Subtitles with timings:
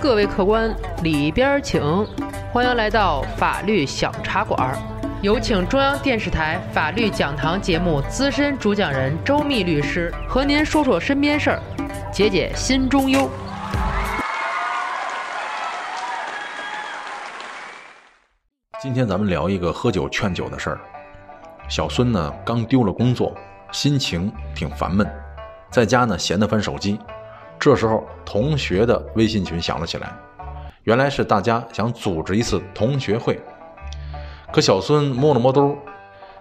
[0.00, 1.80] 各位客官，里边请，
[2.52, 4.76] 欢迎来到法律小茶馆。
[5.20, 11.62] 有请中央电视台法律讲堂节目资深主讲人周密律师和您说说身边事儿，
[12.12, 13.30] 解解心中忧。
[18.80, 20.80] 今天咱们聊一个喝酒劝酒的事儿。
[21.68, 23.32] 小孙呢刚丢了工作，
[23.70, 25.08] 心情挺烦闷，
[25.72, 27.00] 在家呢闲得翻手机。
[27.58, 30.12] 这时候同学的微信群响了起来，
[30.84, 33.40] 原来是大家想组织一次同学会。
[34.52, 35.74] 可小孙摸了摸兜，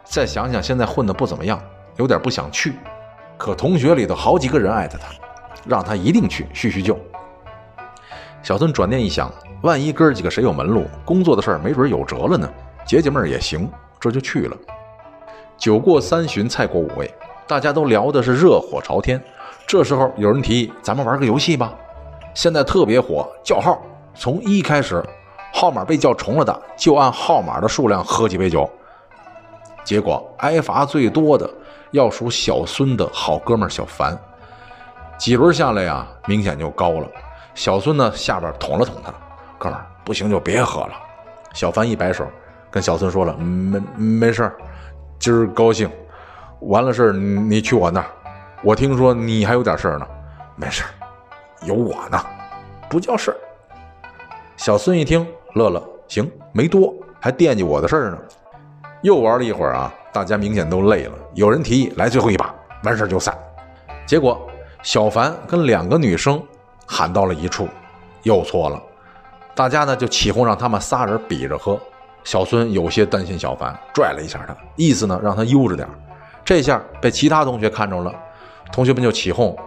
[0.04, 1.62] 再想想现在混得不怎么样，
[1.96, 2.74] 有点不想去。
[3.38, 5.08] 可同学里头好几个人艾特他，
[5.66, 7.00] 让他一定去叙叙旧。
[8.44, 12.52] 小孙转念一想，万一哥几个谁有门路，工作的事儿没准有辙了呢，
[12.86, 14.58] 解解闷也行，这就去了。
[15.56, 17.14] 酒过三巡，菜过五味，
[17.48, 19.22] 大家都聊的是热火朝天。
[19.68, 21.74] 这时候有人提议，咱们玩个游戏吧，
[22.34, 23.82] 现在特别火，叫号，
[24.14, 25.04] 从一开始，
[25.54, 28.70] 号码被叫重了的，就按号码的数量喝几杯酒。
[29.84, 31.50] 结果挨罚最多的
[31.92, 34.18] 要数小孙的好哥们小凡，
[35.18, 37.08] 几轮下来呀，明显就高了。
[37.56, 39.14] 小孙呢，下边捅了捅他，
[39.58, 40.94] 哥们儿不行就别喝了。
[41.54, 42.26] 小凡一摆手，
[42.70, 44.56] 跟小孙说了，没没事儿，
[45.20, 45.90] 今儿高兴，
[46.62, 48.08] 完了事儿你去我那儿。
[48.64, 50.08] 我听说你还有点事儿呢，
[50.56, 50.90] 没事儿，
[51.66, 52.20] 有我呢，
[52.90, 53.38] 不叫事儿。
[54.58, 58.18] 小孙一听乐了，行，没多，还惦记我的事儿呢。
[59.02, 62.54] 又玩了一会儿啊，大家明显都累了，有人提议来最后一把，
[62.84, 63.38] 完事儿就散。
[64.06, 64.40] 结果
[64.84, 66.42] 小凡跟两个女生。
[66.94, 67.70] 喊到了一处，
[68.24, 68.82] 又错了。
[69.56, 71.80] 大家呢就起哄，让他们仨人比着喝。
[72.26, 75.88] 小孙有些担心小凡，拽了一下他，意思呢让他悠着点。
[76.52, 78.14] 这下被其他同学看着了，
[78.74, 79.58] 同学们就起哄：“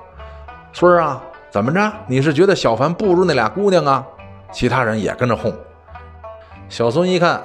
[0.70, 1.18] 孙儿啊，
[1.50, 1.90] 怎么着？
[2.06, 4.06] 你是觉得小凡不如那俩姑娘啊？”
[4.52, 5.50] 其他人也跟着哄。
[6.68, 7.42] 小孙一看，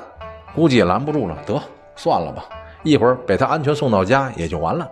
[0.53, 1.57] 估计也拦不住了，得
[1.95, 2.43] 算了吧，
[2.83, 4.85] 一会儿把他安全送到家也就完了。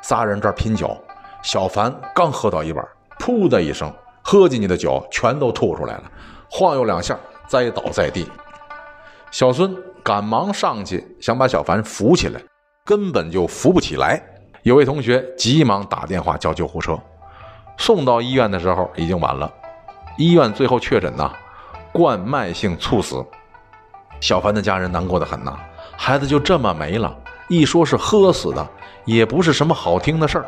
[0.00, 0.96] 仨人这拼酒，
[1.42, 2.82] 小凡刚喝到一半。
[3.18, 3.92] 噗的一声，
[4.22, 6.04] 喝进去的酒全都吐出来了，
[6.50, 8.26] 晃悠两下，栽倒在地。
[9.30, 12.40] 小孙赶忙上去想把小凡扶起来，
[12.84, 14.20] 根本就扶不起来。
[14.62, 16.98] 有位同学急忙打电话叫救护车，
[17.76, 19.52] 送到医院的时候已经晚了。
[20.18, 21.32] 医院最后确诊呐，
[21.92, 23.24] 冠脉性猝死。
[24.20, 25.58] 小凡的家人难过的很呐，
[25.96, 27.16] 孩子就这么没了。
[27.48, 28.66] 一说是喝死的，
[29.04, 30.46] 也不是什么好听的事儿。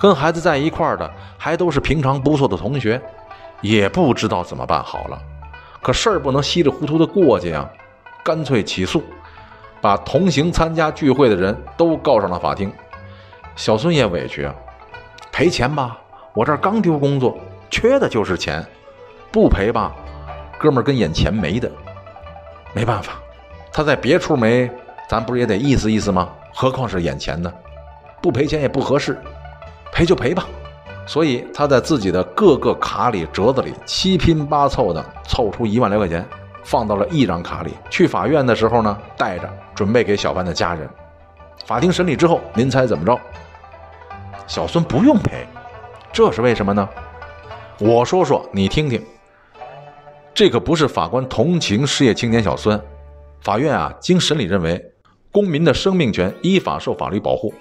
[0.00, 3.00] 跟孩子在一块儿的还都是平常不错的同学，
[3.60, 5.20] 也不知道怎么办好了。
[5.80, 7.68] 可事儿不能稀里糊涂的过去呀，
[8.22, 9.02] 干脆起诉，
[9.82, 12.72] 把同行参加聚会的人都告上了法庭。
[13.54, 14.54] 小孙也委屈啊，
[15.30, 15.98] 赔钱吧，
[16.32, 17.36] 我这刚丢工作，
[17.68, 18.62] 缺的就是钱；
[19.30, 19.92] 不赔吧，
[20.58, 21.70] 哥们儿跟眼前没的。
[22.72, 23.14] 没办法，
[23.70, 24.70] 他在别处没，
[25.08, 26.30] 咱不是也得意思意思吗？
[26.54, 27.52] 何况是眼前呢？
[28.22, 29.20] 不赔钱也不合适。
[29.92, 30.46] 赔就赔吧，
[31.06, 36.24] 所以他在自己的各个卡里、折子里七拼八凑的凑出一万来块钱，
[36.64, 37.72] 放到了一张卡里。
[37.90, 40.88] 去法院的时候呢，带着准备给小凡的家人。
[41.64, 43.18] 法庭审理之后，您猜怎么着？
[44.46, 45.46] 小孙不用赔，
[46.12, 46.88] 这是为什么呢？
[47.78, 49.02] 我说说你听听。
[50.34, 52.80] 这可不是法官同情失业青年小孙，
[53.40, 54.82] 法院啊经审理认为，
[55.30, 57.52] 公民的生命权依法受法律保护。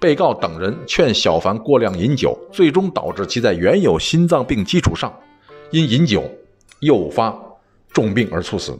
[0.00, 5.12] 被告等人劝小凡过量饮酒，最终导致其在原有心脏病基础上，
[5.70, 6.24] 因饮酒
[6.80, 7.38] 诱发
[7.92, 8.78] 重病而猝死，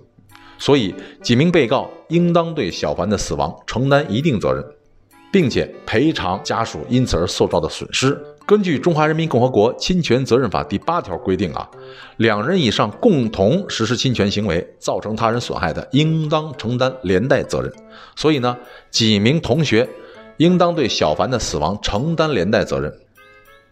[0.59, 4.65] 所以几名被告应当对小凡的死亡承担一定责任，
[5.33, 8.19] 并且赔偿家属因此而受到的损失。
[8.47, 11.71] 根据《中华人民共和国侵权责任法》第八条规定啊，
[12.17, 17.73] 两人以上共同实施侵权行为，造成他人损害的，应当承担连带责任。
[18.17, 18.57] 所以呢，
[18.91, 19.89] 几名同学。
[20.37, 22.91] 应当对小凡的死亡承担连带责任，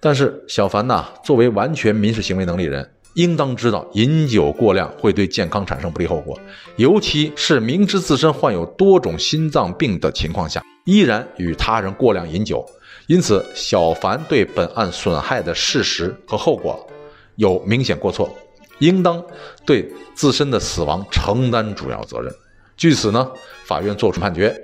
[0.00, 2.87] 但是小凡呐，作为完全民事行为能力人，
[3.19, 6.38] 应当知道饮酒过量会对健康产生不利后果，
[6.76, 12.65] 尤其是明知自身患有多种心脏病的情况下，依然与他人过量饮酒。
[13.09, 16.87] 因此，小凡对本案损害的事实和后果
[17.35, 18.32] 有明显过错，
[18.79, 19.20] 应当
[19.67, 22.32] 对自身的死亡承担主要责任。
[22.76, 23.29] 据此呢，
[23.65, 24.56] 法院作出判决。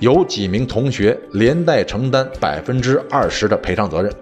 [0.00, 4.12] 由几名同学连带承担百分之二十的赔偿责任。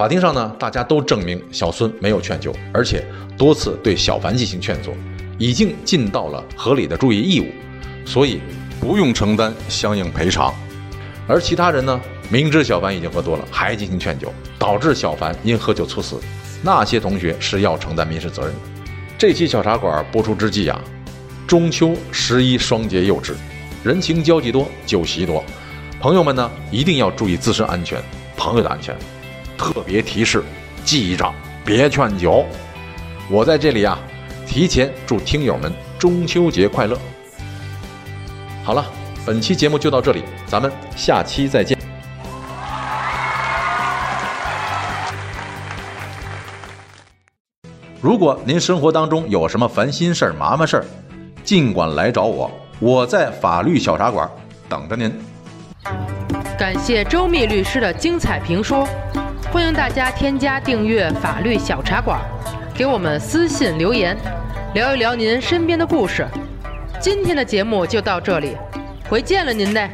[0.00, 3.04] 法庭上呢，大家都证明小孙没有劝酒，而且
[3.36, 4.94] 多次对小凡进行劝阻，
[5.36, 7.48] 已经尽到了合理的注意义务，
[8.06, 8.40] 所以
[8.80, 10.54] 不用承担相应赔偿。
[11.28, 12.00] 而其他人呢，
[12.30, 16.18] 明知小凡已经喝多了，还进行劝酒，导致小凡因喝酒猝死，
[16.62, 18.60] 那些同学是要承担民事责任的。
[19.18, 20.80] 这期小茶馆播出之际啊，
[21.46, 23.36] 中秋十一双节又至，
[23.84, 25.44] 人情交际多，酒席多，
[26.00, 28.02] 朋友们呢一定要注意自身安全，
[28.34, 28.96] 朋友的安全。
[29.60, 30.42] 特别提示：
[30.86, 31.30] 记着
[31.66, 32.46] 别劝酒。
[33.28, 33.98] 我在这里啊，
[34.46, 36.98] 提前祝听友们中秋节快乐。
[38.64, 38.82] 好了，
[39.26, 41.76] 本期节目就到这里，咱们下期再见。
[48.00, 50.84] 如果您生活当中有什么烦心事儿、麻烦事儿，
[51.44, 54.26] 尽管来找我，我在法律小茶馆
[54.70, 55.12] 等着您。
[56.58, 58.88] 感谢周密律师的精彩评说，
[59.52, 62.20] 欢迎大家添加订阅法律小茶馆，
[62.72, 64.16] 给我们私信留言，
[64.74, 66.24] 聊一聊您身边的故事。
[67.00, 68.56] 今天的节目就到这里，
[69.08, 69.90] 回见了您嘞。